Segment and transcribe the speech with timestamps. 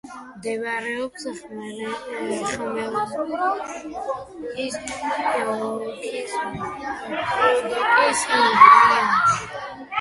[0.35, 6.25] მდებარეობს ხმელნიცკის ოლქის გოროდოკის რაიონში.